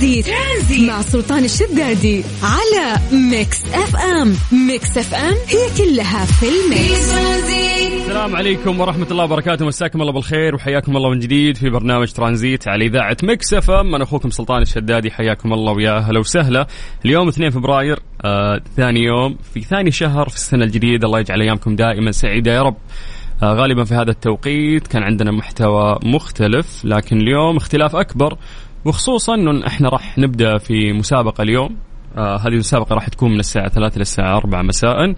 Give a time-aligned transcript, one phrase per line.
[0.00, 0.88] ترانزيت, ترانزيت.
[0.88, 4.34] مع سلطان الشدادي على Mix FM.
[4.68, 7.12] Mix FM هي كلها في ال mix.
[8.02, 9.66] السلام عليكم ورحمة الله وبركاته.
[9.66, 13.94] مساكم الله بالخير وحياكم الله من جديد في برنامج ترانزيت على إذاعة Mix FM.
[13.94, 15.10] أنا أخوكم سلطان الشدادي.
[15.10, 16.66] حياكم الله ويا هلا وسهلا.
[17.04, 21.06] اليوم 2 فبراير آه ثاني يوم في ثاني شهر في السنة الجديدة.
[21.06, 22.76] الله يجعل أيامكم دائما سعيدة يا رب.
[23.42, 28.36] آه غالبا في هذا التوقيت كان عندنا محتوى مختلف لكن اليوم اختلاف أكبر.
[28.84, 31.76] وخصوصا أنه إحنا راح نبدأ في مسابقة اليوم.
[32.16, 35.14] آه هذه المسابقة راح تكون من الساعة 3 للساعة 4 مساء.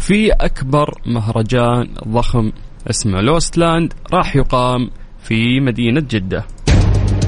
[0.00, 2.52] في أكبر مهرجان ضخم
[2.90, 4.90] اسمه Lost Land راح يقام
[5.22, 6.44] في مدينة جدة.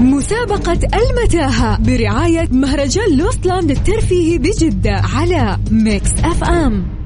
[0.01, 7.04] مسابقة المتاهة برعاية مهرجان Lost Land الترفيهي بجدة على Mix FM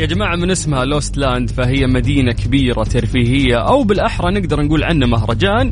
[0.00, 5.06] يا جماعة من اسمها Lost Land فهي مدينة كبيرة ترفيهية أو بالأحرى نقدر نقول عنه
[5.06, 5.70] مهرجان.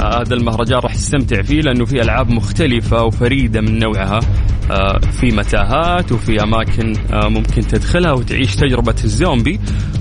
[0.00, 4.20] آه، هذا المهرجان راح تستمتع فيه لأنه فيه ألعاب مختلفة وفريدة من نوعها.
[4.70, 9.60] آه، في متاهات وفي أماكن آه، ممكن تدخلها وتعيش تجربة الزومبي.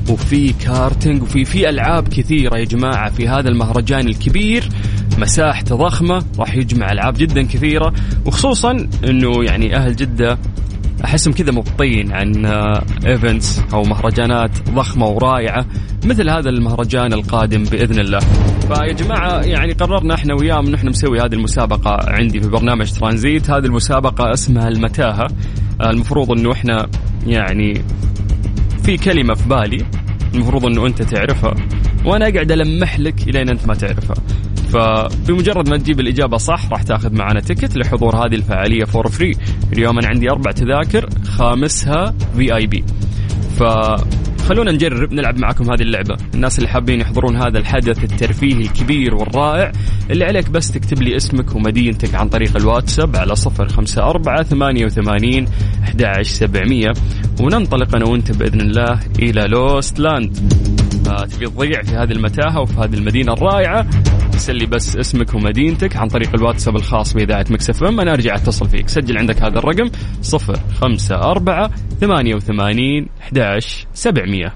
[0.10, 4.70] وفي كارتينج وفي في ألعاب كثيرة يا جماعة في هذا المهرجان الكبير.
[5.18, 7.94] مساحته ضخمة راح يجمع ألعاب جدا كثيرة.
[8.26, 10.38] وخصوصا أنه يعني أهل جدة
[11.06, 12.46] أحسهم كذا مبطين عن
[13.06, 15.66] events آه، أو مهرجانات ضخمة ورائعة
[16.06, 18.20] مثل هذا المهرجان القادم بإذن الله.
[18.68, 23.66] فيا جماعة يعني قررنا إحنا وياهم نحن نسوي هذه المسابقة عندي في برنامج ترانزيت، هذه
[23.66, 25.28] المسابقة اسمها المتاهة.
[25.82, 26.88] آه، المفروض إنه إحنا
[27.28, 27.82] يعني
[28.84, 29.86] في كلمة في بالي
[30.34, 31.54] المفروض إنه أنت تعرفها
[32.06, 34.16] وأنا أقعد ألمح لك إلين أنت ما تعرفها.
[34.74, 39.32] فبمجرد ما تجيب الإجابة صح راح تاخذ معنا ticket لحضور هذه الفعالية for free
[39.74, 42.84] اليوم أنا عندي أربع تذاكر خامسها VIP
[43.58, 46.18] فخلونا نجرب نلعب معكم هذه اللعبة.
[46.34, 49.72] الناس اللي حابين يحضرون هذا الحدث الترفيهي الكبير والرائع
[50.10, 54.86] اللي عليك بس تكتب لي اسمك ومدينتك عن طريق الواتساب على صفر خمسة أربعة ثمانية
[54.86, 55.48] وثمانين
[55.84, 56.94] أحد سبعمية.
[57.42, 60.38] وننطلق أنا وأنت بإذن الله إلى Lost Land.
[61.32, 63.88] تبي تضيع في هذه المتاهة وفي هذه المدينة الرائعة؟
[64.42, 68.00] ارسل لي بس اسمك ومدينتك عن طريق الواتساب الخاص بإذاعة Mix FM.
[68.00, 68.90] أنا أرجع أتصل فيك.
[68.90, 69.90] سجل عندك هذا الرقم
[70.22, 71.72] صفر خمسة أربعة
[72.02, 74.54] ثمانية وثمانين أحداش سبعمية.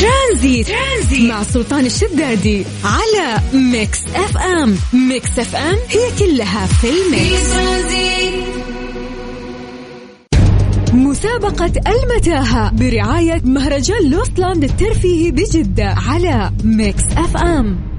[0.00, 0.68] Tranzit.
[0.68, 3.40] Tranzit مع سلطان الشدادي على
[3.72, 4.76] Mix FM.
[5.08, 7.52] Mix FM هي كلها في ال Mix.
[10.94, 17.91] مسابقة المتاهة برعاية مهرجان Lost Land الترفيهي بجدة على Mix FM.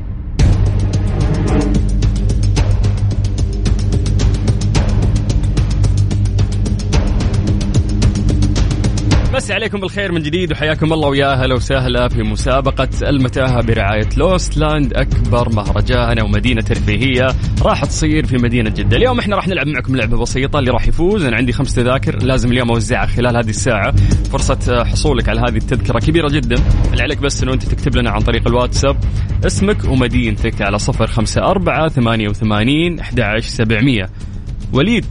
[9.43, 14.57] بس عليكم بالخير من جديد وحياكم الله ويا هلا وسهلا في مسابقة المتاهة برعاية لوست
[14.57, 17.27] لاند أكبر مهرجان أو مدينة ترفيهية
[17.61, 18.97] راح تصير في مدينة جدة.
[18.97, 21.25] اليوم إحنا راح نلعب معكم لعبة بسيطة اللي راح يفوز.
[21.25, 23.91] أنا عندي خمس تذاكر لازم اليوم أوزعها خلال هذه الساعة.
[24.31, 26.55] فرصة حصولك على هذه التذكرة كبيرة جدا.
[26.91, 28.97] اللي عليك بس أنه أنت تكتب لنا عن طريق الواتساب
[29.45, 34.09] اسمك ومدينتك على صفر خمسة أربعة ثمانية وثمانين أحد سبعمية.
[34.73, 35.05] وليد.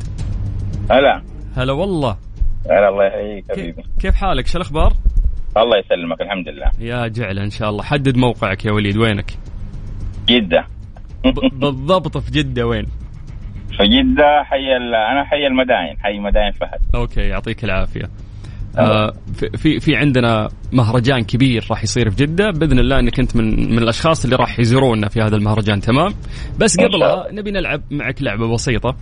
[0.90, 1.22] هلا.
[1.56, 2.31] هلا والله.
[2.70, 3.82] هلا الله يحييك حبيبي.
[4.00, 4.92] كيف حالك؟ شو الأخبار؟
[5.56, 6.70] الله يسلمك الحمد لله.
[6.80, 7.82] يا جعل إن شاء الله.
[7.82, 9.30] حدد موقعك يا وليد وينك؟
[10.28, 10.66] جدة.
[11.52, 12.86] بالضبط في جدة وين؟
[13.78, 14.76] في جدة حي
[15.12, 16.80] أنا حي المداين حي مداين فهد.
[16.94, 18.10] أوكي يعطيك العافية.
[18.78, 19.12] آه
[19.56, 22.50] في في عندنا مهرجان كبير راح يصير في جدة.
[22.50, 26.14] بإذن الله إنك أنت من من الأشخاص اللي راح يزورونا في هذا المهرجان تمام؟
[26.58, 28.96] بس قبلها نبي نلعب معك لعبة بسيطة.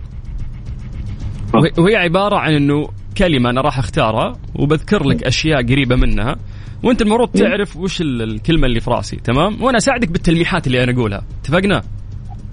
[1.77, 6.35] وهي عبارة عن إنه كلمة أنا راح أختارها وبذكر لك أشياء قريبة منها.
[6.83, 11.21] وأنت المفروض تعرف وش الكلمة اللي في رأسي تمام؟ وأنا أساعدك بالتلميحات اللي أنا أقولها.
[11.41, 11.81] اتفقنا؟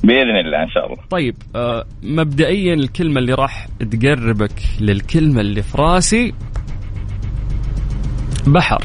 [0.04, 0.96] بإذن الله إن شاء الله.
[1.10, 6.34] طيب آه مبدئيا الكلمة اللي راح تقربك للكلمة اللي في رأسي
[8.46, 8.84] بحر.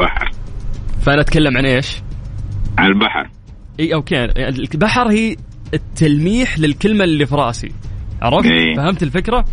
[0.00, 0.30] بحر.
[1.00, 2.02] فأنا أتكلم عن إيش؟
[2.78, 3.30] عن البحر.
[3.80, 4.24] إي أوكي.
[4.24, 5.36] البحر هي
[5.74, 7.72] التلميح للكلمة اللي في رأسي.
[8.22, 9.44] عرفت؟ إيه؟ فهمت الفكرة؟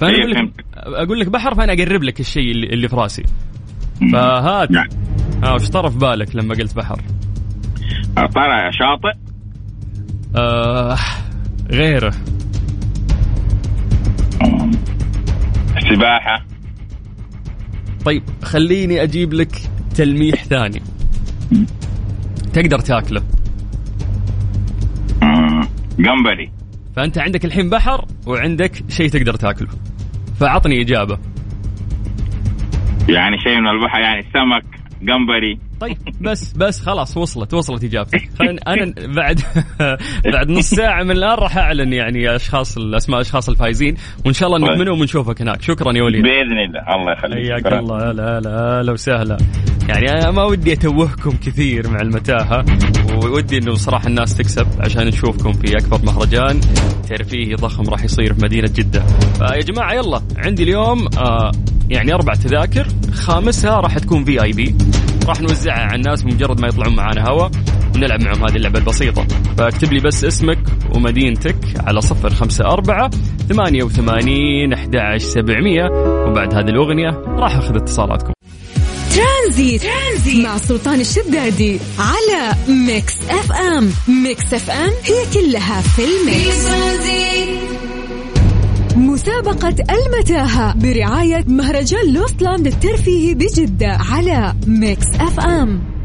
[0.00, 3.22] فأنا إيه أقول لك أقول لك بحر فأنا أقرب لك الشيء اللي, اللي في رأسي.
[4.12, 4.70] فهات.
[4.70, 4.88] نعم.
[5.44, 7.00] آه وش طرف بالك لما قلت بحر؟
[8.16, 9.18] طالع شاطئ.
[10.36, 10.96] آه
[11.70, 12.12] غيره.
[15.94, 16.44] سباحة.
[18.04, 20.82] طيب خليني أجيب لك تلميح ثاني.
[22.52, 23.22] تقدر تاكله.
[25.98, 26.57] جمبري
[26.98, 29.68] فأنت عندك الحين بحر وعندك شيء تقدر تاكله.
[30.40, 31.18] فأعطني إجابة.
[33.08, 34.64] يعني شيء من البحر يعني سمك
[35.02, 35.58] جمبري.
[35.80, 38.30] طيب بس بس خلاص وصلت وصلت إجابتك.
[38.38, 39.40] خلينا أنا بعد
[40.34, 44.66] بعد نص ساعة من الآن راح أعلن يعني أشخاص الاسماء أشخاص الفايزين وإن شاء الله
[44.66, 44.74] طيب.
[44.76, 45.62] نكملهم ونشوفك هناك.
[45.62, 46.22] شكرا يا وليد.
[46.22, 46.94] بإذن الله.
[46.94, 47.52] الله يخليك.
[47.52, 47.66] حياك.
[47.66, 48.12] الله.
[48.12, 49.36] لا لا لا وسهلا.
[49.88, 52.64] يعني أنا ما ودي أتوهكم كثير مع المتاهة
[53.14, 56.60] وودي إنه صراحة الناس تكسب عشان نشوفكم في اكبر مهرجان
[57.08, 59.00] ترفيهي ضخم راح يصير في مدينة جدة.
[59.38, 61.52] فيا جماعة يلا عندي اليوم آه
[61.90, 64.74] يعني أربع تذاكر خامسها راح تكون في اي بي
[65.28, 67.48] راح نوزعها على الناس بمجرد ما يطلعون معانا هوا
[67.94, 69.26] ونلعب معهم هذه اللعبة البسيطة.
[69.58, 70.58] فاكتب لي بس اسمك
[70.94, 71.56] ومدينتك
[71.86, 73.10] على صفر خمسة أربعة
[73.48, 75.84] ثمانية وثمانين أحد سبعمية
[76.26, 78.37] وبعد هذه الأغنية راح أخذ اتصالاتكم.
[79.48, 79.82] Tranzit.
[79.82, 80.46] Tranzit.
[80.46, 83.92] مع سلطان الشدادي على Mix FM.
[84.08, 86.68] Mix FM هي كلها في ال Mix.
[88.96, 95.97] مسابقة المتاهة برعاية مهرجان Lost Land الترفيهي بجدة على Mix FM.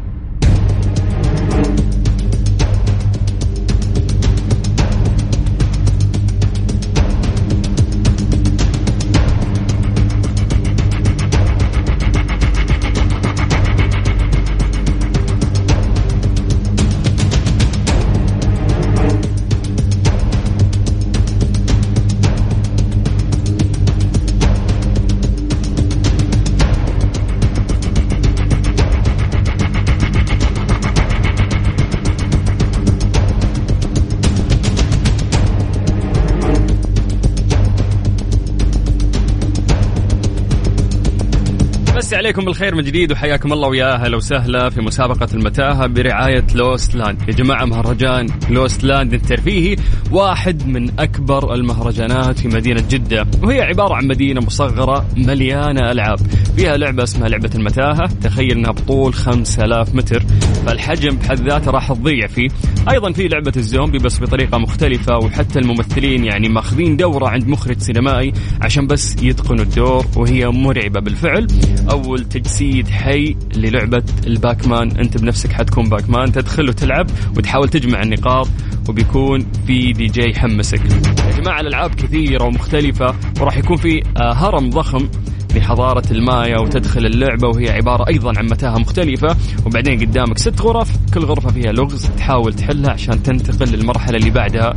[42.14, 46.96] مسي عليكم بالخير من جديد وحياكم الله ويا أهلا وسهلا في مسابقة المتاهة برعاية Lost
[46.96, 49.76] Land، يا جماعة مهرجان Lost Land الترفيهي
[50.12, 56.20] واحد من أكبر المهرجانات في مدينة جدة، وهي عبارة عن مدينة مصغرة مليانة ألعاب،
[56.56, 60.24] فيها لعبة اسمها لعبة المتاهة، تخيل إنها بطول 5000 متر،
[60.66, 62.48] فالحجم بحد ذاته راح تضيع فيه،
[62.92, 68.34] أيضا في لعبة الزومبي بس بطريقة مختلفة وحتى الممثلين يعني ماخذين دورة عند مخرج سينمائي
[68.62, 71.48] عشان بس يتقنوا الدور وهي مرعبة بالفعل.
[72.06, 74.98] أول تجسيد حي للعبة الباكمان.
[74.98, 76.32] أنت بنفسك حتكون باكمان.
[76.32, 77.08] تدخل وتلعب
[77.38, 78.48] وتحاول تجمع النقاط
[78.90, 80.82] وبيكون في دي جي يحمسك
[81.26, 85.10] يا جماعة الألعاب كثيرة ومختلفة وراح يكون في آه، هرم ضخم
[85.56, 89.38] لحضارة المايا وتدخل اللعبة وهي عبارة أيضا عن متاهة مختلفة.
[89.66, 94.74] وبعدين قدامك ست غرف كل غرفة فيها لغز تحاول تحلها عشان تنتقل للمرحلة اللي بعدها.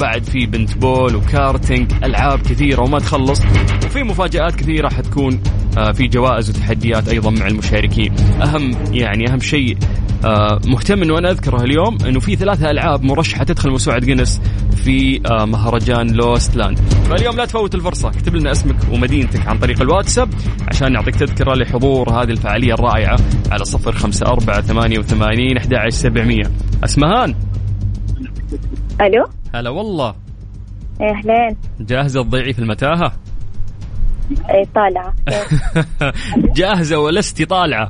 [0.00, 3.40] بعد في paintball و karting ألعاب كثيرة وما تخلص.
[3.84, 5.40] وفي مفاجآت كثيرة حتكون
[5.94, 8.12] في جوائز وتحديات أيضا مع المشاركين.
[8.42, 9.76] أهم يعني أهم شيء
[10.24, 14.40] آه، مهتم انه أنا أذكره اليوم إنه في ثلاثة ألعاب مرشحة تدخل موسوعه Guinness
[14.76, 16.78] في آه، مهرجان Lost Land.
[16.78, 18.08] فاليوم لا تفوت الفرصة.
[18.08, 20.28] اكتب لنا اسمك ومدينتك عن طريق الواتساب
[20.68, 23.16] عشان نعطيك تذكرة لحضور هذه الفعالية الرائعة
[23.50, 26.50] على صفر خمسة أربعة ثمانية وثمانين أحد عشر سبعمية
[26.84, 27.34] اسمهان
[29.00, 29.24] ألو؟
[29.54, 30.14] هلا والله.
[31.00, 31.56] إيه، أهلين.
[31.80, 33.12] جاهزة تضيعي في المتاهة؟
[34.30, 35.14] اي طالعة.
[36.56, 37.88] جاهزة ولست طالعة؟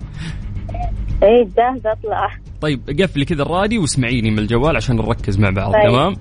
[1.23, 2.37] اي جاهزة أطلع.
[2.61, 5.83] طيب قفلي كذا الراديو واسمعيني من الجوال عشان نركز مع بعض طيب.
[5.83, 6.15] تمام؟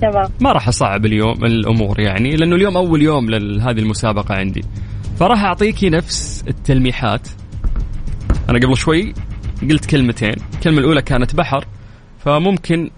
[0.00, 0.30] تمام.
[0.40, 4.64] ما راح أصعب اليوم الأمور يعني لأنه اليوم أول يوم لهذه المسابقة عندي.
[5.18, 7.28] فراح أعطيكي نفس التلميحات.
[8.48, 9.14] أنا قبل شوي
[9.70, 10.34] قلت كلمتين.
[10.54, 11.64] الكلمة الأولى كانت بحر
[12.18, 12.90] فممكن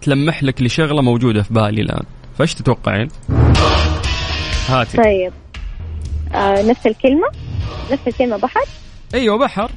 [0.00, 2.04] تلمح لك لشغلة موجودة في بالي الآن.
[2.38, 3.08] فايش تتوقعين؟
[4.70, 4.96] هاتي.
[4.96, 5.32] طيب.
[6.34, 7.28] آه نفس الكلمة.
[7.92, 8.64] نفس الكلمة بحر.
[9.14, 9.70] أيوه بحر.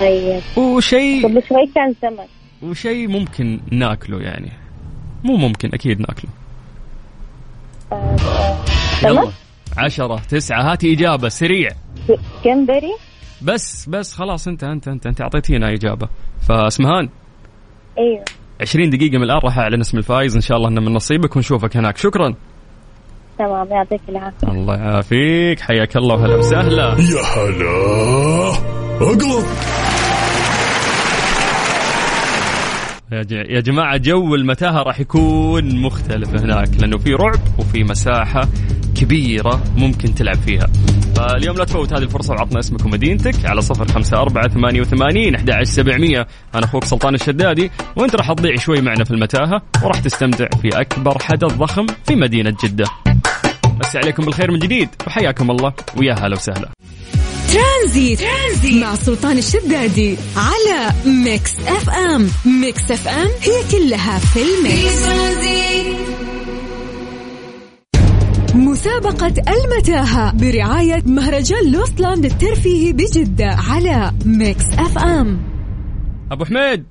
[0.00, 0.40] طيب.
[0.56, 2.28] وشيء قبل شوي كان سمك
[2.62, 4.52] وشيء ممكن ناكله يعني.
[5.24, 6.30] مو ممكن أكيد ناكله.
[7.92, 8.16] آه،
[9.02, 9.30] يلا.
[9.76, 10.72] عشرة تسعة.
[10.72, 11.70] هاتي إجابة سريع.
[12.44, 12.94] جمبري
[13.42, 16.08] بس بس خلاص انت انت انت انت أعطيتينا إجابة.
[16.48, 17.08] فاسمهان.
[17.98, 18.24] أيوه.
[18.60, 21.76] 20 دقيقة من الآن راح أعلن اسم الفايز إن شاء الله إنه من نصيبك ونشوفك
[21.76, 21.96] هناك.
[21.96, 22.34] شكرا.
[23.38, 24.48] تمام يعطيك العافية.
[24.48, 25.60] الله يعافيك.
[25.60, 26.14] حياك الله.
[26.14, 26.82] وهلا وسهلا.
[26.82, 28.52] يا هلا.
[29.00, 29.44] اقلط
[33.12, 38.48] يا ج- يا جماعة جو المتاهة راح يكون مختلف هناك لأنه في رعب وفي مساحة.
[38.94, 40.66] كبيرة ممكن تلعب فيها.
[41.16, 45.62] فاليوم لا تفوت هذه الفرصة وعطنا اسمك ومدينتك على صفر خمسة أربعة ثمانية وثمانين أحد
[45.62, 46.26] سبعمية.
[46.54, 51.18] أنا أخوك سلطان الشدادي وأنت راح تضيع شوي معنا في المتاهة وراح تستمتع في أكبر
[51.18, 52.86] حدث ضخم في مدينة جدة.
[53.80, 56.70] مسي عليكم بالخير من جديد وحياكم الله ويا هلا وسهلا.
[57.52, 58.20] Tranzit.
[58.20, 62.28] Tranzit مع سلطان الشدادي على Mix FM.
[62.60, 66.13] Mix FM هي كلها في ال Mix.
[68.70, 75.38] مسابقة المتاهة برعاية مهرجان Lost Land الترفيهي بجدة على Mix FM.
[76.32, 76.84] أبو حميد.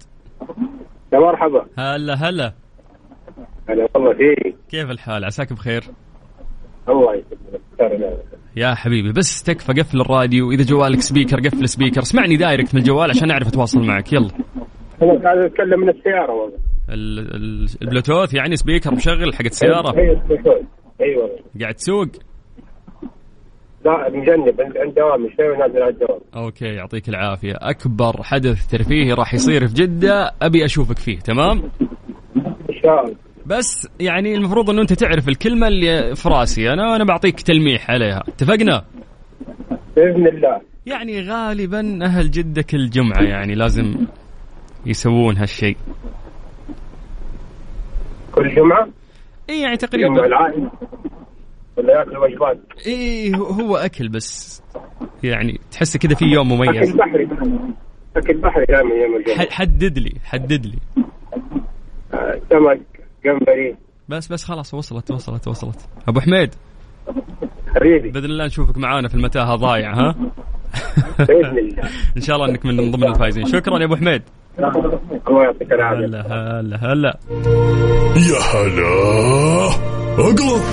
[1.14, 1.66] يا مرحبا.
[1.78, 2.54] هلا هلا.
[3.70, 5.84] هلا والله فيك؟ كيف الحال؟ عساك بخير؟
[6.90, 8.24] الله يسلمك.
[8.56, 10.52] يا حبيبي بس تكفى قفل الراديو.
[10.52, 12.02] إذا جوالك speaker قفل speaker.
[12.02, 14.14] اسمعني direct من الجوال عشان أعرف أتواصل معك.
[14.14, 14.30] يلا.
[15.02, 16.58] أنا قاعد اتكلم من السيارة والله.
[16.90, 19.94] ال- ال- البلوتوث يعني speaker مشغل حق السيارة.
[21.02, 21.40] أيوه.
[21.62, 22.08] قاعد تسوق؟
[23.86, 26.20] لا مجنب عند دوامي شوي ونازل على الدوام.
[26.36, 27.54] okay يعطيك العافية.
[27.62, 31.72] أكبر حدث ترفيهي راح يصير في جدة أبي أشوفك فيه تمام؟
[32.70, 33.16] إن شاء الله.
[33.46, 38.24] بس يعني المفروض إنه أنت تعرف الكلمة اللي في راسي أنا وأنا بعطيك تلميح عليها.
[38.28, 38.86] اتفقنا؟
[39.96, 40.62] بإذن الله.
[40.86, 43.96] يعني غالبا أهل جدة كل جمعة يعني لازم
[44.86, 45.78] يسوون هالشيء.
[48.32, 48.88] كل جمعة؟
[49.50, 50.72] اي يعني يوم تقريبا العائلة.
[51.78, 52.58] ولا يأكل وجبات.
[52.88, 54.62] اي هو- أكل بس
[55.24, 56.90] يعني تحس كذا في يوم مميز.
[56.90, 57.28] أكل بحري.
[58.18, 60.78] أكل بحري دائما يوم الجمعه حدد لي حدد لي.
[62.14, 62.82] آه، سمك
[63.26, 63.76] جمبري.
[64.10, 65.88] بس بس خلاص وصلت وصلت وصلت.
[66.08, 66.56] أبو حميد.
[67.76, 68.10] حبيبي.
[68.10, 70.16] بإذن الله نشوفك معانا في المتاهة ضايع ها؟
[71.20, 71.84] بإذن الله.
[72.18, 73.46] إن شاء الله إنك من ضمن الفايزين.
[73.46, 74.22] شكرا يا أبو حميد.
[75.28, 76.06] الله يعطيك العافية.
[76.06, 77.20] هلا هلا هلا.
[78.16, 79.70] يا هلا.
[80.18, 80.64] اقلط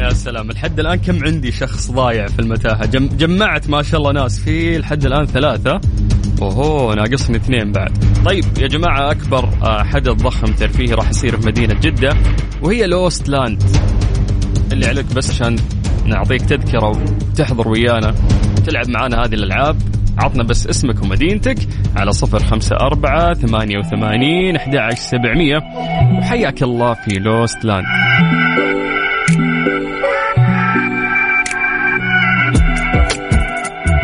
[0.00, 0.50] يا سلام.
[0.50, 4.38] لحد الآن كم عندي شخص ضايع في المتاهة؟ جم جمعت ما شاء الله ناس.
[4.38, 5.80] في لحد الآن ثلاثة.
[6.42, 8.04] أوهو ناقصني اثنين بعد.
[8.24, 12.16] طيب يا جماعة أكبر آه، حدث ضخم ترفيهي راح يصير في مدينة جدة
[12.62, 13.62] وهي Lost Land
[14.72, 15.56] اللي عليك بس عشان
[16.06, 18.14] نعطيك تذكرة وتحضر ويانا.
[18.66, 19.99] تلعب معانا هذه الألعاب.
[20.18, 21.56] عطنا بس اسمك ومدينتك
[21.96, 25.56] على صفر خمسة أربعة ثمانية وثمانين أحد عشر سبعمية.
[26.18, 27.84] وحياك الله في Lost Land.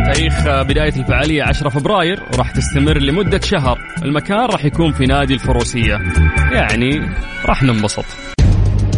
[0.07, 3.79] تاريخ بداية الفعالية 10 فبراير وراح تستمر لمدة شهر.
[4.03, 5.99] المكان راح يكون في نادي الفروسية.
[6.53, 6.91] يعني
[7.45, 8.05] راح ننبسط.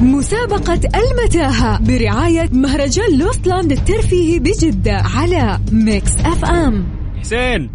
[0.02, 6.97] مسابقة المتاهة برعاية مهرجان Lost Land الترفيهي بجدة على Mix FM.
[7.28, 7.70] حسين.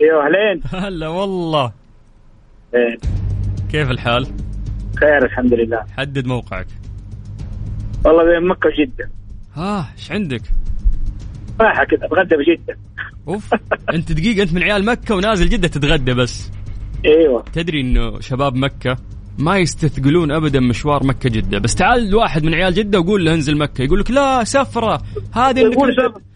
[0.00, 0.62] أيوه أهلين.
[0.84, 1.72] هلا والله.
[2.74, 2.98] إيه،
[3.72, 4.26] كيف الحال؟
[5.00, 5.80] خير الحمد لله.
[5.98, 6.66] حدد موقعك.
[8.04, 9.10] والله بين مكة وجدة.
[9.54, 10.42] ها إيش عندك؟
[11.60, 12.76] رايح كذا أتغدى بجدة.
[13.28, 13.50] أوف
[13.94, 16.50] أنت دقيقة أنت من عيال مكة ونازل جدة تتغدى بس.
[17.06, 17.44] أيوه.
[17.52, 18.96] تدري إنه شباب مكة
[19.38, 21.58] ما يستثقلون ابدا مشوار مكة جدة.
[21.58, 23.82] بس تعال واحد من عيال جدة وقول له انزل مكة.
[23.82, 25.02] يقول لك لا سفرة.
[25.32, 26.20] هذه يقول أنت- سفر.
[26.20, 26.29] ها.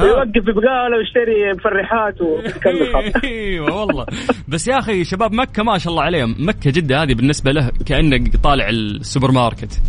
[0.00, 2.14] يوقف ببقاله ويشتري مفرحات
[3.24, 4.06] أيوه والله.
[4.48, 6.36] بس يا أخي شباب مكة ما شاء الله عليهم.
[6.38, 9.80] مكة جدة هذه بالنسبة له كأنك طالع السوبر ماركت.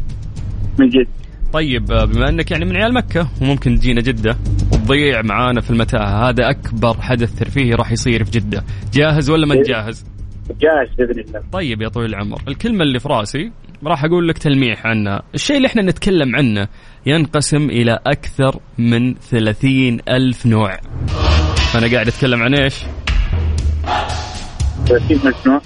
[0.80, 1.08] من جد.
[1.54, 4.38] طيب بما إنك يعني من عيال مكة وممكن تجينا جدة
[4.74, 8.64] وتضيع معانا في المتاهة هذا أكبر حدث ترفيهي راح يصير في جدة.
[8.94, 10.06] جاهز ولا ما انت جاهز؟
[10.62, 11.44] جاهز بإذن الله.
[11.52, 12.42] طيب يا طويل العمر.
[12.48, 13.52] الكلمة اللي في رأسي
[13.86, 16.68] راح أقول لك تلميح عنها الشيء اللي إحنا نتكلم عنه
[17.06, 20.80] ينقسم إلى أكثر من ثلاثين ألف نوع.
[21.76, 22.76] أنا قاعد أتكلم عن إيش؟
[24.88, 25.62] 30 مجنون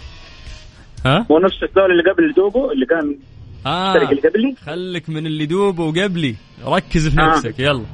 [1.05, 3.17] ها؟ مو نفس الدول اللي قبل دوبو اللي كان
[3.65, 4.55] آه اللي قبلي.
[4.65, 6.35] خلك من اللي دوب وقبلي.
[6.65, 7.25] ركز في آه.
[7.25, 7.85] نفسك يلا.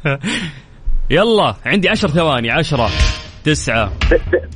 [1.10, 2.88] يلا عندي عشر ثواني عشرة
[3.44, 3.92] تسعة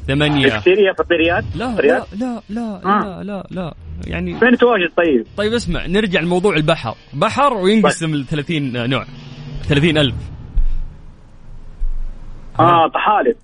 [0.09, 0.47] ثمانية.
[0.47, 1.77] بكتيريا لا فطيريات لا
[2.17, 3.23] لا لا آه.
[3.23, 3.75] لا لا لا.
[4.07, 6.95] يعني فين تواجد؟ طيب؟ طيب اسمع نرجع لموضوع البحر.
[7.13, 9.05] بحر وينقسم ل 30 نوع.
[9.69, 10.15] 30 ألف.
[12.61, 13.37] آه طحالب.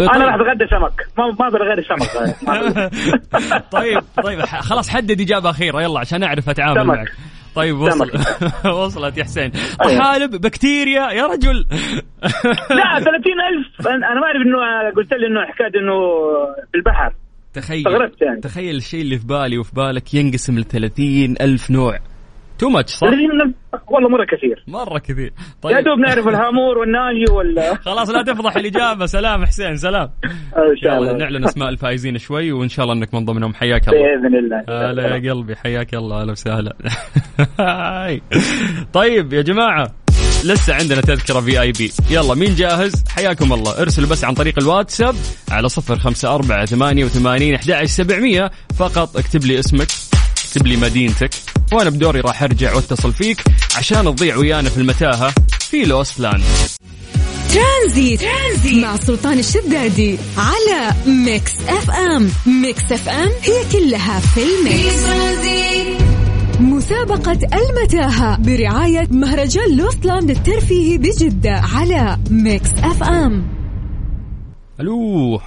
[0.00, 1.06] أنا راح اتغدى سمك.
[1.18, 2.10] ما ما غير سمك
[3.72, 4.02] طيب.
[4.24, 5.82] طيب ح- خلاص حدد إجابة أخيرة.
[5.82, 6.86] يلا عشان أعرف أتعامل سمك.
[6.96, 7.12] معك.
[7.54, 8.10] طيب وصل
[8.84, 9.52] وصلت يا حسين.
[9.84, 11.54] طحالب بكتيريا يا رجل.
[12.78, 15.98] لا 30000 أنا أنا ما أعرف إنه قلت لي إنه حكاية إنه
[16.72, 17.14] في البحر.
[17.54, 17.84] تخيل
[18.22, 18.40] يعني.
[18.40, 21.98] تخيل الشيء اللي في بالي وفي بالك ينقسم ل 30 ألف نوع.
[22.58, 23.54] تو ماتش صح؟ 30000
[23.88, 24.64] والله مرة كثير.
[24.68, 25.24] مرة كثير.
[25.24, 25.32] يا
[25.62, 25.84] طيب.
[25.84, 29.06] دوب نعرف الهامور والناجي ولا خلاص لا تفضح الإجابة.
[29.06, 30.10] سلام حسين سلام.
[30.56, 31.12] إن شاء الله.
[31.12, 33.54] نعلن أسماء الفائزين شوي وإن شاء الله إنك من ضمنهم.
[33.54, 34.00] حياك الله.
[34.00, 35.56] بإذن الله هلا يا قلبي.
[35.56, 36.20] حياك الله.
[36.20, 36.76] أهلا وسهلا.
[38.92, 39.92] طيب يا جماعة
[40.44, 41.90] لسه عندنا تذكرة في آي بي.
[42.10, 43.80] يلا مين جاهز؟ حياكم الله.
[43.80, 45.14] ارسلوا بس عن طريق الواتساب
[45.50, 48.50] على صفر خمسة أربعة ثمانية وثمانين أحد سبعمية.
[48.78, 50.11] فقط اكتب لي اسمك.
[50.52, 51.30] اكتب لي مدينتك
[51.72, 53.38] وأنا بدوري راح أرجع وأتصل فيك
[53.78, 56.44] عشان تضيع ويانا في المتاهة في Lost Land
[57.52, 62.28] Tranzit, Tranzit مع سلطان الشدادي على Mix FM.
[62.62, 65.04] Mix FM هي كلها في ال Mix.
[66.60, 73.46] مسابقة المتاهة برعاية مهرجان Lost Land الترفيهي بجدة على Mix FM.
[74.80, 75.40] ألو.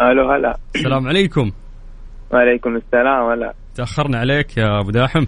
[0.00, 0.58] ألو هلا.
[0.76, 1.52] السلام عليكم.
[2.32, 3.54] وعليكم السلام هلا.
[3.78, 5.26] تأخرنا عليك يا أبو داحم؟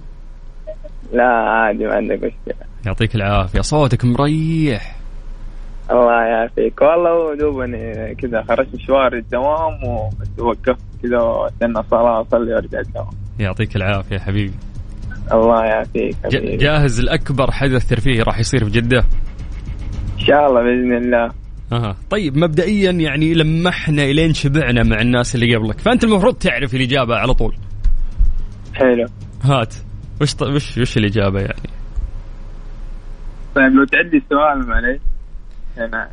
[1.12, 2.66] لا عادي ما عندك مشكلة.
[2.87, 3.61] يعطيك العافية.
[3.61, 4.97] صوتك مريح.
[5.90, 6.83] الله يعافيك.
[6.83, 13.11] والله دوبني كذا خرجت مشوار الدوام وبس وقفت كذا واستنى الصلاه أصلي وأرجع الدوام.
[13.38, 14.54] يعطيك العافية حبيبي.
[15.33, 16.57] الله يعافيك حبيبي.
[16.57, 18.99] جاهز لاكبر حدث ترفيهي راح يصير في جدة؟
[20.19, 21.30] إن شاء الله بإذن الله.
[21.73, 21.97] أها.
[22.11, 25.78] طيب مبدئيا يعني لمحنا إلين شبعنا مع الناس اللي قبلك.
[25.78, 27.54] فأنت المفروض تعرف الإجابة على طول.
[28.75, 29.07] حلو.
[29.43, 29.75] هات.
[30.21, 30.43] وش ط...
[30.43, 31.71] وش وش الإجابة يعني؟
[33.55, 35.00] طيب لو تعدي السؤال معليش.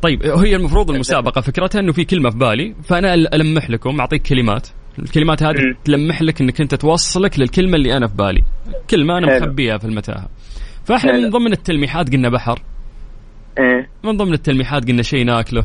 [0.02, 1.40] طيب هي المفروض المسابقة.
[1.40, 4.68] فكرتها إنه في كلمة في بالي فأنا ألمح لكم أعطيك كلمات.
[4.98, 5.76] الكلمات هذه مم.
[5.84, 8.44] تلمح لك إنك أنت توصلك للكلمة اللي أنا في بالي.
[8.90, 9.46] كلمة أنا حلو.
[9.46, 10.28] مخبيها في المتاهة.
[10.84, 11.22] فإحنا حلو.
[11.22, 12.62] من ضمن التلميحات قلنا بحر.
[13.58, 13.88] إيه.
[14.04, 15.64] من ضمن التلميحات قلنا شيء ناكله.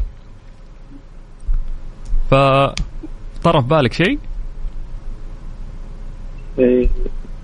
[2.32, 2.36] ف
[3.44, 4.20] طرف بالك شيء.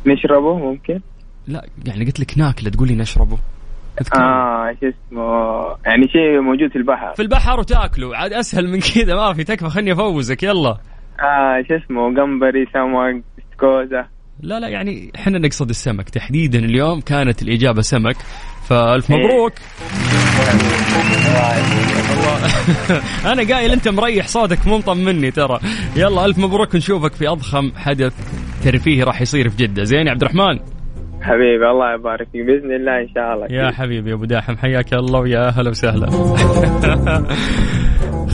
[0.05, 0.99] نشربه ممكن؟
[1.47, 3.37] لا يعني قلت لك ناكله تقول لي نشربه.
[4.01, 4.21] أذكر.
[4.21, 5.23] آه شو اسمه
[5.85, 7.13] يعني شيء موجود في البحر.
[7.13, 8.15] في البحر وتاكله.
[8.15, 10.77] عاد أسهل من كذا ما في تكفى خلني أفوزك يلا.
[11.19, 14.07] آه شو اسمه جمبري سمك استكوزا
[14.41, 16.09] لا لا يعني إحنا نقصد السمك.
[16.09, 18.15] تحديدا اليوم كانت الإجابة سمك.
[18.69, 19.17] فألف إيه.
[19.17, 19.53] مبروك.
[22.09, 23.01] والله.
[23.33, 25.59] أنا قايل أنت مريح صوتك مو مطمني ترى.
[25.95, 28.13] يلا ألف مبروك نشوفك في أضخم حدث
[28.63, 29.83] ترفيهي راح يصير في جدة.
[29.83, 30.59] زين يا عبد الرحمن.
[31.21, 32.45] حبيبي الله يبارك فيك.
[32.45, 33.47] بإذن الله إن شاء الله.
[33.49, 36.09] يا حبيبي يا أبو داحم حياك الله ويا أهلا وسهلا.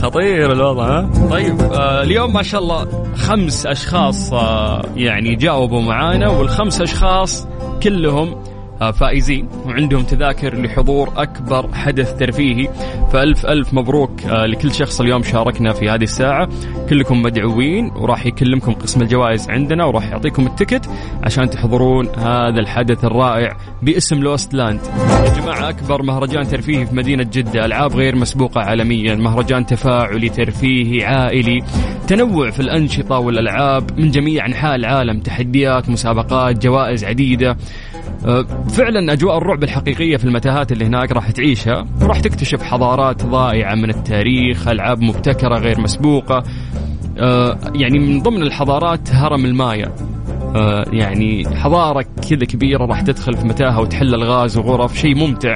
[0.02, 6.30] خطير الوضع ها؟ طيب آه اليوم ما شاء الله خمس أشخاص آه يعني جاوبوا معانا
[6.30, 7.48] والخمس أشخاص
[7.84, 8.44] كلهم
[8.80, 9.48] فائزين.
[9.66, 12.70] وعندهم تذاكر لحضور أكبر حدث ترفيهي.
[13.12, 16.50] فألف ألف مبروك آه لكل شخص اليوم شاركنا في هذه الساعة.
[16.90, 20.90] كلكم مدعوين وراح يكلمكم قسم الجوائز عندنا وراح يعطيكم التكت
[21.24, 24.80] عشان تحضرون هذا الحدث الرائع باسم لوست لاند.
[25.26, 27.66] يا جماعة أكبر مهرجان ترفيهي في مدينة جدة.
[27.66, 29.16] ألعاب غير مسبوقة عالميا.
[29.16, 31.64] مهرجان تفاعلي ترفيهي عائلي.
[32.08, 35.20] تنوع في الأنشطة والألعاب من جميع أنحاء العالم.
[35.20, 37.52] تحديات مسابقات جوائز عديدة.
[37.52, 37.56] أه،
[38.70, 41.86] فعلا أجواء الرعب الحقيقية في المتاهات اللي هناك راح تعيشها.
[42.02, 46.44] وراح تكتشف حضارات ضائعه من التاريخ ألعاب مبتكرة غير مسبوقة.
[47.20, 49.92] أه، يعني من ضمن الحضارات هرم المايا.
[50.56, 54.98] آه، يعني حضارة كذا كبيرة راح تدخل في متاهة وتحل الغاز وغرف.
[54.98, 55.56] شيء ممتع.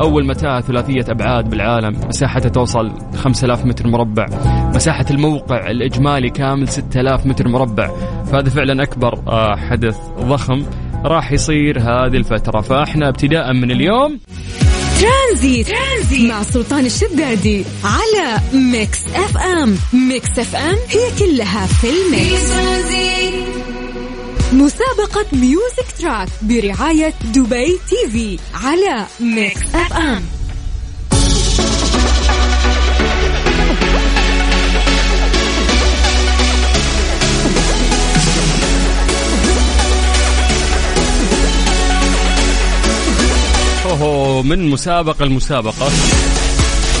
[0.00, 1.96] أول متاهة ثلاثية أبعاد بالعالم.
[2.08, 4.26] مساحتها توصل 5000 متر مربع.
[4.74, 7.90] مساحة الموقع الإجمالي كامل 6000 متر مربع.
[8.24, 9.18] فهذا فعلا أكبر
[9.56, 10.62] حدث ضخم.
[11.04, 12.60] راح يصير هذه الفترة.
[12.60, 14.20] فإحنا ابتداء من اليوم.
[15.00, 16.30] ترانزيت, ترانزيت.
[16.30, 19.78] مع سلطان الشدادي على Mix FM.
[19.92, 22.50] Mix FM هي كلها في ال mix.
[24.52, 30.22] مسابقة Music Track برعاية دبي TV على Mix FM.
[43.94, 45.86] اوهو من مسابقة المسابقة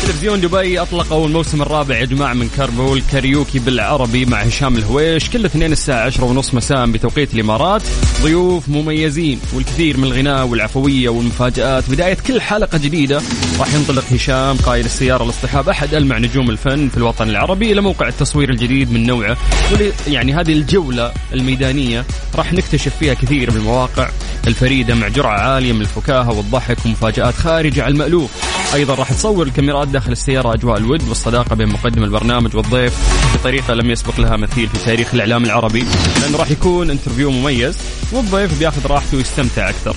[0.04, 5.30] تلفزيون دبي أطلقوا الموسم الرابع يا جماعة من كربول كاريوكي بالعربي مع هشام الهويش.
[5.30, 7.82] كل اثنين الساعة 10 ونص مساء بتوقيت الإمارات.
[8.22, 11.90] ضيوف مميزين والكثير من الغناء والعفوية والمفاجآت.
[11.90, 13.22] بداية كل حلقة جديدة
[13.58, 18.08] راح ينطلق هشام قائد السيارة الاصطحاب أحد ألمع نجوم الفن في الوطن العربي إلى موقع
[18.08, 19.36] التصوير الجديد من نوعه.
[19.72, 24.08] واللي يعني هذه الجولة الميدانية راح نكتشف فيها كثير من المواقع.
[24.46, 28.30] الفريدة مع جرعة عالية من الفكاهة والضحك ومفاجآت خارجه عن المألوف.
[28.74, 32.94] أيضا راح تصور الكاميرات داخل السيارة أجواء الود والصداقة بين مقدم البرنامج والضيف
[33.34, 35.84] بطريقة لم يسبق لها مثيل في تاريخ الإعلام العربي
[36.22, 37.76] لأنه راح يكون interview مميز
[38.12, 39.92] والضيف بياخذ راحته ويستمتع أكثر.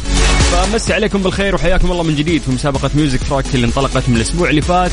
[0.51, 4.49] فمسي عليكم بالخير وحياكم الله من جديد في مسابقة Music Track اللي انطلقت من الأسبوع
[4.49, 4.91] اللي فات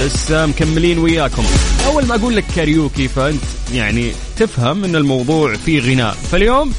[0.00, 1.44] لسه مكملين وياكم.
[1.86, 3.42] أول ما أقول لك كاريوكي فأنت
[3.74, 6.16] يعني تفهم إن الموضوع فيه غناء.
[6.32, 6.72] فاليوم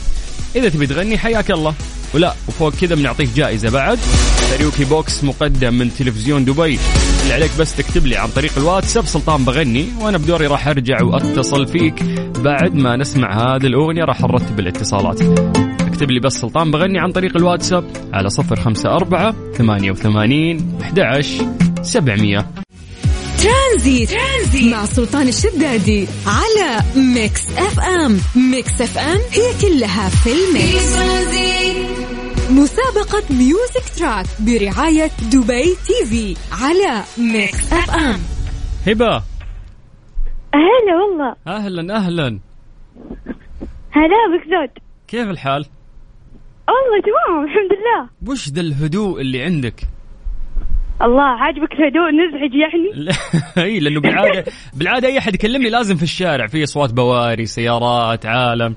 [0.55, 1.73] إذا تبي تغني حياك الله.
[2.17, 3.99] ولا وفوق كذا بنعطيك جائزة بعد.
[4.51, 6.79] Karaoke Box مقدم من تلفزيون دبي.
[7.23, 11.67] اللي عليك بس تكتب لي عن طريق الواتساب سلطان بغني وأنا بدوري راح أرجع وأتصل
[11.67, 12.03] فيك
[12.43, 14.03] بعد ما نسمع هذه الأغنية.
[14.03, 15.21] راح نرتب الاتصالات.
[15.81, 20.99] اكتب لي بس سلطان بغني عن طريق الواتساب على صفر خمسة أربعة ثمانية وثمانين أحد
[21.81, 22.47] سبعمية.
[23.37, 24.73] ترانزيت, ترانزيت.
[24.73, 28.17] مع سلطان الشدادي على Mix FM.
[28.51, 30.97] Mix FM هي كلها في ال mix.
[32.51, 38.19] مسابقة Music Track برعاية دبي TV على Mix FM.
[38.87, 39.23] هبة.
[40.53, 41.35] هلا والله.
[41.47, 42.39] أهلا أهلا.
[43.91, 45.65] هلا بك زود كيف الحال؟
[46.67, 48.31] والله تمام الحمد لله.
[48.31, 49.83] وش ذا الهدوء اللي عندك؟
[51.01, 53.11] الله عاجبك الهدوء نزعج يعني؟
[53.67, 58.75] إي لأنه بالعاده بالعادة أي أحد يكلمني لازم في الشارع في أصوات بواري سيارات عالم.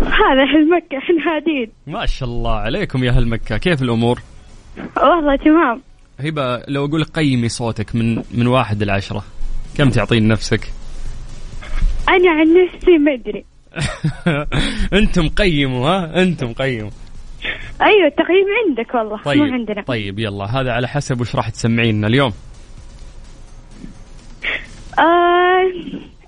[0.00, 1.70] هذا أهل مكة إحنا هادين.
[1.86, 4.20] ما شاء الله عليكم يا أهل مكة كيف الأمور؟
[4.96, 5.82] والله تمام.
[6.20, 9.24] هبة لو أقول لك قيمي صوتك من من واحد لعشرة
[9.76, 10.60] كم تعطين نفسك؟
[12.08, 13.44] أنا عن نفسي ما أدري.
[15.00, 16.90] أنتم قيموا ها؟ أنتم قيموا.
[17.82, 19.82] أيوة التقييم عندك والله طيب مو عندنا.
[19.82, 22.32] طيب يلا هذا على حسب وش راح تسمعينا اليوم.
[24.98, 25.62] آه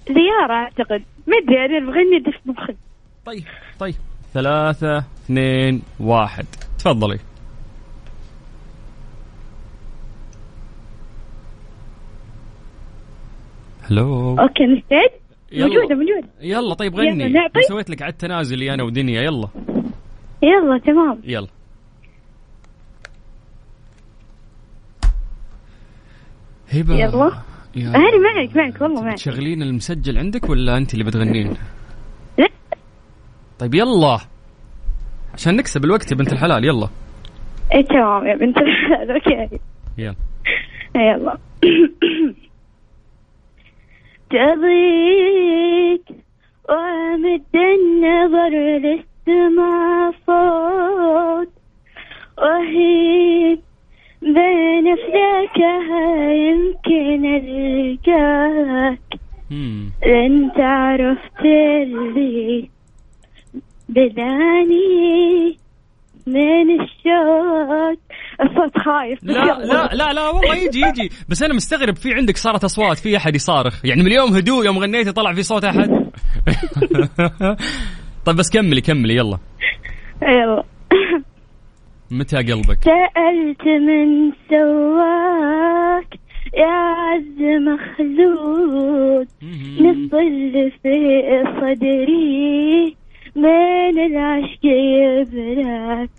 [0.09, 1.03] زيارة أعتقد.
[1.27, 2.77] ما أدري أنا بغني دف مخي.
[3.25, 3.45] طيب
[3.79, 3.95] طيب.
[4.35, 6.47] ثلاثة اثنين واحد.
[6.79, 7.19] تفضلي.
[13.91, 14.39] هلو.
[14.39, 15.11] أوكي مستعد؟
[15.53, 15.67] يلا.
[15.67, 16.29] موجودة موجودة.
[16.41, 17.63] يلا طيب يلا غني نعطي.
[17.63, 19.49] سويت لك عد تنازلي أنا ودنيا يلا.
[20.43, 21.21] يلا تمام.
[21.25, 21.49] يلا.
[26.73, 27.33] هبة يلا.
[27.77, 29.15] أنا معك معك والله معك.
[29.15, 31.55] تشغلين المسجل عندك ولا أنت اللي بتغنين؟
[32.39, 32.49] لا.
[33.59, 34.19] طيب يلا.
[35.35, 36.89] عشان نكسب الوقت يا بنت الحلال يلا.
[37.75, 39.59] إيه تمام يا بنت الحلال okay.
[39.99, 40.15] يلا.
[40.97, 41.39] يلا.
[44.31, 46.05] تضيق
[46.69, 48.49] وأمد النظر
[48.79, 49.08] للسماء
[50.27, 51.49] صوت
[52.39, 53.61] وهيب
[54.23, 58.99] بين فلاكها يمكن ألقاك.
[60.07, 62.69] لن عرفت اللي
[63.89, 65.57] بداني
[66.27, 67.99] من الشوق.
[68.43, 69.19] الصوت خايف.
[69.23, 71.11] لا لا لا لا والله يجي يجي.
[71.29, 74.79] بس أنا مستغرب في عندك صارت أصوات في أحد يصارخ؟ يعني من اليوم هدوء يوم
[74.79, 75.91] غنيتي طلع في صوت أحد؟
[78.29, 79.39] طيب بس كملي كملي يلا.
[80.23, 80.65] يلا.
[82.11, 86.21] متى قلبك؟ سألت من سواك
[86.57, 89.27] يا عز مخلوق.
[89.81, 90.95] نص اللي في
[91.61, 92.97] صدري
[93.37, 96.11] من العشق يبلاك.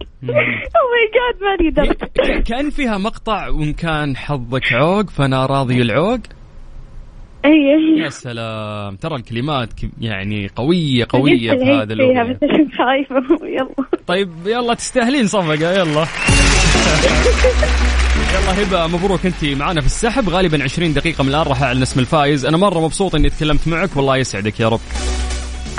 [0.75, 5.81] أو ماي جاد ما أقدر ك- كأن فيها مقطع وإن كان حظك عوق فأنا راضي
[5.81, 6.19] العوق.
[7.45, 7.99] أي.
[8.03, 8.95] يا سلام.
[8.95, 9.69] ترى الكلمات
[10.01, 13.45] يعني قوية قوية في هذا الأغنية بس عشان خايفة.
[13.45, 13.85] يلا.
[14.07, 16.05] طيب يلا تستاهلين صفقة يلا.
[18.33, 20.29] يلا هبة مبروك انت معنا في السحب.
[20.29, 22.45] غالبا 20 دقيقة من الآن راح أعلن اسم الفائز.
[22.45, 24.79] أنا مرة مبسوط إني تكلمت معك والله يسعدك يا رب.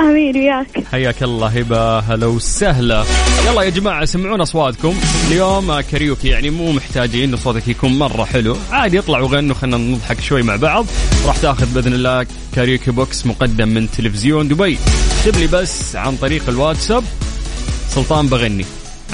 [0.00, 0.84] آمين وياك.
[0.92, 3.04] حياك الله هبة هلا وسهلا.
[3.46, 4.94] يلا يا جماعة سمعونا أصواتكم.
[5.28, 8.56] اليوم كاريوكي يعني مو محتاجين صوتك يكون مرة حلو.
[8.70, 10.86] عادي اطلع وغنوا خلينا نضحك شوي مع بعض.
[11.26, 14.78] راح تاخذ بإذن الله Karaoke Box مقدم من تلفزيون دبي.
[15.18, 17.04] اكتب لي بس عن طريق الواتساب
[17.88, 18.64] سلطان بغني.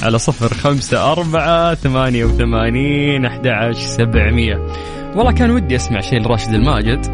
[0.03, 4.67] على صفر خمسة أربعة ثمانية وثمانين أحد سبعمية.
[5.17, 7.07] والله كان ودي أسمع شيء لراشد الماجد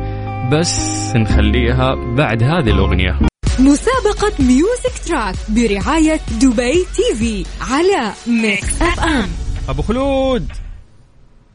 [0.53, 3.32] بس نخليها بعد هذه الأغنية.
[3.61, 8.13] مسابقة Music Track برعاية دبي TV على
[8.43, 9.29] Mix FM
[9.69, 10.53] أبو خلود.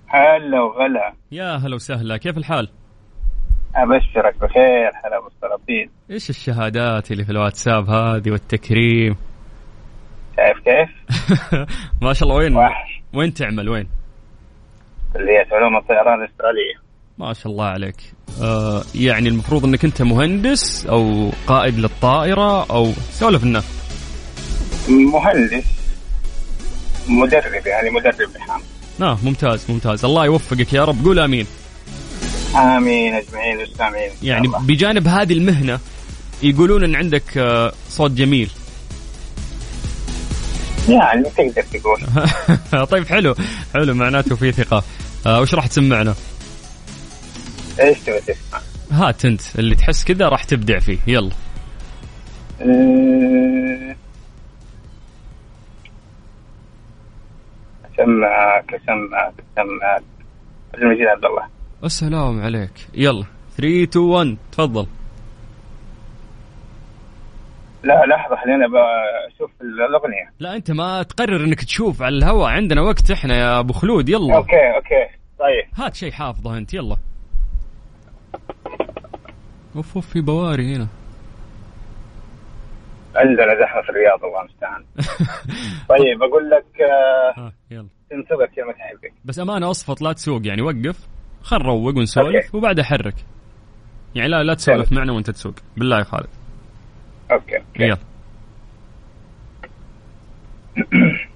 [0.08, 1.14] هلا وغلا.
[1.32, 2.18] يا هلا وسهلا.
[2.18, 2.70] كيف الحال؟
[3.76, 9.16] أبشرك بخير هلا بالسلاطين إيش الشهادات اللي في الواتساب هذه والتكريم؟
[10.36, 10.90] شايف كيف؟
[12.04, 13.02] ما شاء الله وين؟ وحش.
[13.14, 13.88] وين تعمل؟ وين؟
[15.14, 16.87] كلية علوم الطيران الاسترالية
[17.20, 17.96] ما شاء الله عليك.
[18.42, 23.64] آه يعني المفروض إنك أنت مهندس أو قائد للطائرة أو سولف لنا.
[24.90, 25.64] مهندس.
[27.08, 28.62] مدرب يعني مدرب لحام
[29.02, 30.06] آه ممتاز ممتاز.
[30.06, 31.06] الله يوفقك يا رب.
[31.06, 31.46] قول آمين.
[32.56, 34.60] آمين أجمعين والسامعين يعني الله.
[34.60, 35.80] بجانب هذه المهنة
[36.44, 38.50] يقولون إن عندك آه صوت جميل.
[40.90, 42.00] يعني تقدر تقول.
[42.92, 43.36] طيب حلو.
[43.74, 44.84] حلو معناته في ثقة.
[45.26, 46.16] آه وش راح تسمعنا؟
[47.80, 48.60] إيش تبغى تسمع؟
[48.92, 50.98] هات انت اللي تحس كذا راح تبدع فيه.
[51.08, 51.32] يلا.
[52.62, 53.96] أه،
[57.94, 60.04] أسمعك أسمعك أسمعك.
[60.74, 61.48] عبد المجيد عبد الله.
[61.84, 62.72] السلام عليك.
[62.94, 63.24] يلا.
[63.58, 64.88] 3 2 1 تفضل.
[67.84, 70.32] لا لحظة خلينا بشوف الأغنية.
[70.40, 72.50] لا أنت ما تقرر إنك تشوف على الهواء.
[72.50, 74.10] عندنا وقت إحنا يا أبو خلود.
[74.10, 74.36] يلا.
[74.36, 75.14] okay okay.
[75.40, 75.86] طيب.
[75.86, 76.74] هات شيء حافظه أنت.
[76.74, 76.98] يلا.
[79.76, 80.88] اوف اوف في بواري هنا.
[83.16, 84.84] عندنا زحمة في الرياض الله المستعان.
[85.90, 86.82] طيب أقول لك
[87.38, 87.88] آه، يلا.
[88.10, 91.08] تنتظر كلمه حبك بس امانه أصفط لا تسوق يعني وقف
[91.42, 92.58] خل نروق ونسولف okay.
[92.58, 93.16] وبعدها حرك
[94.16, 95.54] يعني لا لا تسولف معنا وأنت تسوق.
[95.78, 96.30] بالله يا خالد.
[97.32, 97.98] أوكي يلا.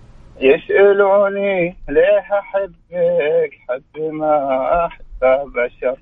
[0.42, 5.98] يسألوني ليه أحبك حب ما أحبه بشر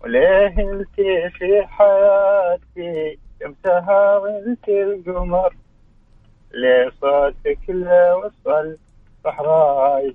[0.00, 0.96] وليه انت
[1.38, 5.54] في حياتي شمسها وانت القمر.
[6.54, 8.76] ليه صوتك لا وصل
[9.24, 10.14] صحراي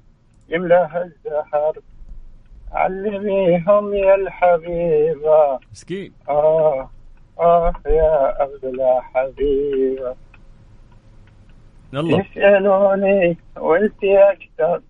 [0.50, 1.74] يملاها الزهر.
[2.72, 5.60] علميهم يا الحبيبة.
[5.72, 6.14] مسكين.
[6.30, 6.90] آه
[7.40, 10.16] آه يا أغلى حبيبة.
[11.94, 12.18] يلا.
[12.18, 14.82] يسألوني وانت أكثر.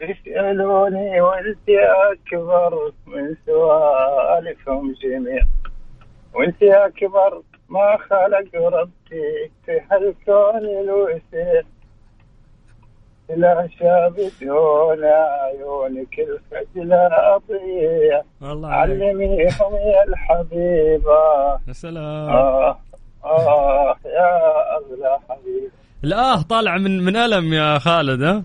[0.00, 1.68] يسألوني وانت
[2.12, 5.42] أكبر من سؤالكم جميع
[6.34, 11.62] وانت أكبر ما خلق ربي؟ في هالكون الوسيع؟
[13.36, 18.22] لا شابتون عيونك الخجل أضيع.
[18.42, 21.22] علميهم يا الحبيبة
[21.68, 22.28] يا سلام.
[22.28, 22.78] آه
[23.24, 24.36] آه يا
[24.76, 25.70] أغلى حبيب.
[26.04, 28.42] الآه طالع من من ألم يا خالد ها؟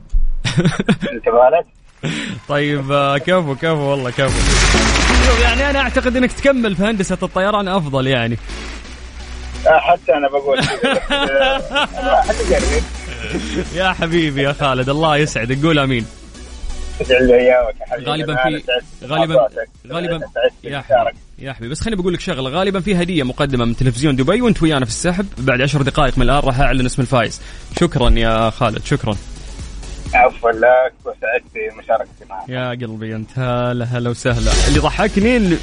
[1.14, 1.66] انت بالك؟
[2.50, 4.40] طيب آه، كفو كفو والله كفو.
[5.42, 8.38] يعني أنا أعتقد إنك تكمل في هندسة الطيران أفضل يعني.
[9.68, 10.60] آه حتى أنا بقول
[11.12, 12.24] آه،
[13.76, 15.64] يا حبيبي يا خالد الله يسعدك.
[15.66, 16.06] قول آمين.
[18.08, 18.62] غالبا في
[19.06, 19.48] غالبا.
[19.88, 20.20] غالبا
[20.64, 20.82] يا.
[20.82, 22.50] حبيبي يا حبيبي بس خليني بقول لك شغلة.
[22.50, 25.26] غالبا في هدية مقدمة من تلفزيون دبي وأنت ويانا في السحب.
[25.38, 27.42] بعد عشر دقائق من الآن راح أعلن اسم الفايز
[27.80, 29.16] شكرا يا خالد شكرا.
[30.14, 31.44] عفوا لك وسعدت
[31.76, 32.50] بمشاركتي معك.
[32.50, 34.52] يا قلبي أنت هلا هلا وسهلا.
[34.68, 35.58] اللي ضحكني اللي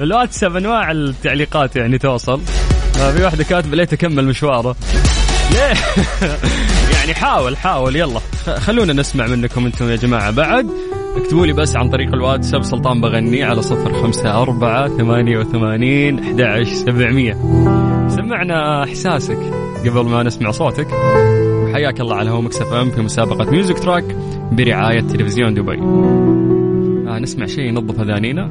[0.00, 2.40] الواتساب انواع التعليقات يعني توصل.
[3.00, 4.76] آه، في واحدة كاتبة ليه تكمل مشواره.
[5.52, 5.74] ليه
[6.96, 8.20] يعني حاول حاول يلا.
[8.58, 10.30] خلونا نسمع منكم أنتم يا جماعة.
[10.30, 10.66] بعد
[11.16, 16.62] اكتبوا لي بس عن طريق الواتساب سلطان بغني على صفر خمسة أربعة ثمانية وثمانين أحد
[16.62, 17.32] سبعمية.
[18.08, 19.38] سمعنا إحساسك
[19.84, 20.88] قبل ما نسمع صوتك.
[21.72, 24.04] وحياك الله على هوا Mix FM في مسابقة Music Track
[24.52, 25.78] برعاية تلفزيون دبي.
[27.10, 28.50] آه نسمع شيء ينظف أذانينا.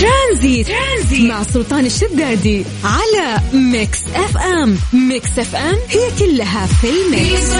[0.00, 4.76] ترانزيت, ترانزيت مع سلطان الشدادي على Mix FM.
[4.92, 7.52] Mix FM هي كلها في ال mix.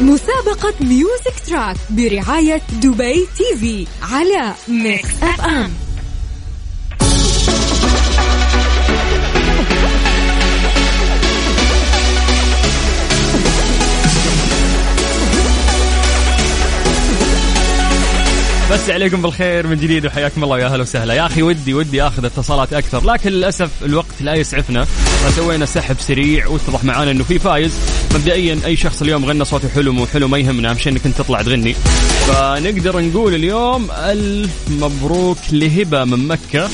[0.00, 5.70] مسابقة Music Track برعاية دبي TV على Mix FM.
[18.72, 21.14] بس عليكم بالخير من جديد وحياكم الله ويا أهلا وسهلا.
[21.14, 24.84] يا أخي ودي ودي أخذ اتصالات أكثر لكن للأسف الوقت لا يسعفنا.
[24.84, 27.72] فسوينا سحب سريع واتضح معانا إنه في فايز.
[28.14, 31.18] مبدئيا أي شخص اليوم غنى صوته حلو مو حلو ما يهمنا اهم شيء إنك أنت
[31.18, 31.74] تطلع تغني.
[32.26, 36.70] فنقدر نقول اليوم ألف مبروك لهبة من مكة.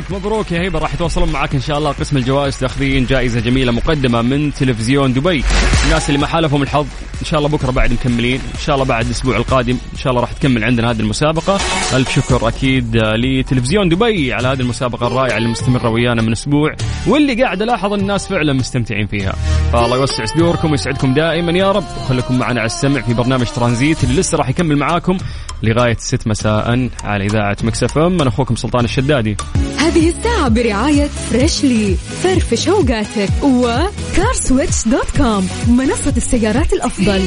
[0.00, 2.58] مبروك مبروك يا هبه راح يتواصلون معك إن شاء الله قسم الجوائز.
[2.58, 5.44] تاخذين جائزة جميلة مقدمة من تلفزيون دبي.
[5.84, 6.86] الناس اللي ما حالفهم الحظ
[7.20, 8.40] إن شاء الله بكرة بعد مكملين.
[8.54, 11.58] إن شاء الله بعد الأسبوع القادم إن شاء الله راح تكمل عندنا هذه المسابقة.
[11.94, 16.74] ألف شكر أكيد لتلفزيون دبي على هذه المسابقة الرائعة اللي مستمرة ويانا من أسبوع.
[17.06, 19.32] واللي قاعد ألاحظ الناس فعلا مستمتعين فيها.
[19.72, 21.52] فالله يوسع صدوركم ويسعدكم دائما.
[21.52, 24.04] يا رب وخليكم معنا على السمع في برنامج ترانزيت.
[24.04, 25.18] اللي لسه راح يكمل معاكم
[25.62, 28.20] لغاية 6 مساء على إذاعة Mix FM.
[28.20, 29.36] أنا أخوكم سلطان الشدادي.
[29.78, 37.20] هذه الساعة برعاية Freshly فرفش أوقاتك و CarSwitch dot com منصة السيارات الأفضل.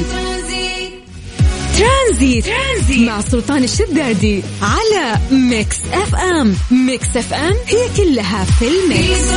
[1.78, 6.54] ترانزيت, ترانزيت مع سلطان الشدادي على Mix FM.
[6.86, 9.34] Mix FM هي كلها في ال mix.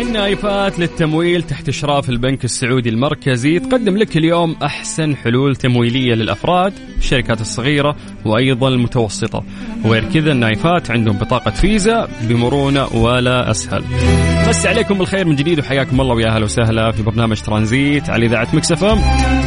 [0.00, 7.40] النايفات للتمويل تحت إشراف البنك السعودي المركزي تقدم لك اليوم أحسن حلول تمويلية للأفراد الشركات
[7.40, 9.44] الصغيرة وأيضا المتوسطة.
[9.84, 13.84] وغير كذا النايفات عندهم بطاقة فيزا بمرونة ولا أسهل.
[14.48, 18.48] مساء عليكم بالخير من جديد وحياكم الله ويا أهلا وسهلا في برنامج ترانزيت على إذاعة
[18.52, 18.92] Mix FM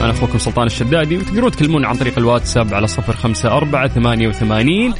[0.04, 4.94] أنا أخوكم سلطان الشدادي وتقدرون تكلمون عن طريق الواتساب على صفر خمسة أربعة ثمانية وثمانين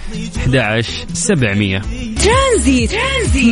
[0.56, 0.82] أحد
[1.14, 1.82] سبعمية.
[2.24, 2.92] ترانزيت.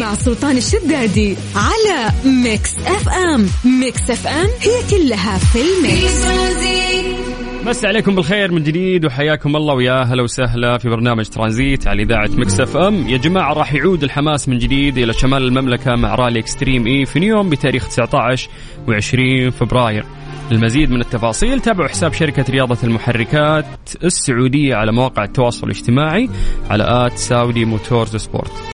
[0.02, 2.12] مع سلطان الشدادي على
[2.44, 3.48] Mix FM.
[3.80, 6.26] Mix FM هي كلها في ال mix.
[7.66, 12.30] مساء عليكم بالخير من جديد وحياكم الله ويا هلا وسهلا في برنامج ترانزيت على إذاعة
[12.38, 16.88] Mix FM، يا جماعة راح يعود الحماس من جديد إلى شمال المملكة مع رالي Extreme
[16.88, 18.50] E في نيوم بتاريخ 19
[18.88, 20.06] و20 فبراير.
[20.52, 23.66] للمزيد من التفاصيل تابعوا حساب شركة رياضة المحركات
[24.04, 26.30] السعودية على مواقع التواصل الاجتماعي
[26.70, 28.64] على at Saudi Motorsport.